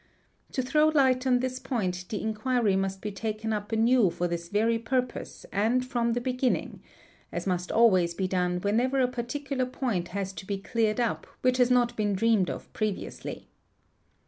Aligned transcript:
To 0.53 0.63
throw 0.63 0.89
hght 0.91 1.27
on 1.27 1.41
this 1.41 1.59
point 1.59 2.05
the 2.09 2.19
inquiry 2.23 2.75
must 2.75 3.03
be 3.03 3.11
taken 3.11 3.53
up 3.53 3.71
anew 3.71 4.09
for 4.09 4.27
this 4.27 4.49
very 4.49 4.79
purpose 4.79 5.45
and 5.51 5.85
from 5.85 6.13
the 6.13 6.19
beginning—as 6.19 7.45
must 7.45 7.71
always 7.71 8.15
be 8.15 8.27
done 8.27 8.61
whenever 8.61 8.99
a 8.99 9.07
particular 9.07 9.67
point 9.67 10.07
has 10.07 10.33
to 10.33 10.47
be 10.47 10.57
cleared 10.57 10.99
up 10.99 11.27
which 11.41 11.57
has 11.57 11.69
not 11.69 11.95
been 11.95 12.13
dreamed 12.15 12.49
of 12.49 12.73
previously. 12.73 13.47